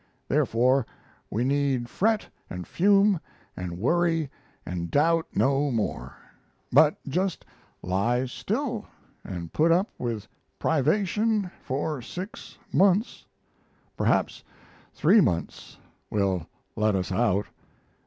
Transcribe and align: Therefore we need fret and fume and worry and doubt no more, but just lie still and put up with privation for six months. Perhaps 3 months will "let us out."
Therefore 0.27 0.83
we 1.29 1.43
need 1.45 1.87
fret 1.87 2.27
and 2.49 2.65
fume 2.65 3.19
and 3.55 3.77
worry 3.77 4.31
and 4.65 4.89
doubt 4.89 5.27
no 5.35 5.69
more, 5.69 6.15
but 6.73 6.95
just 7.07 7.45
lie 7.83 8.25
still 8.25 8.87
and 9.23 9.53
put 9.53 9.71
up 9.71 9.89
with 9.99 10.27
privation 10.57 11.51
for 11.61 12.01
six 12.01 12.57
months. 12.73 13.27
Perhaps 13.95 14.43
3 14.95 15.21
months 15.21 15.77
will 16.09 16.47
"let 16.75 16.95
us 16.95 17.11
out." 17.11 17.45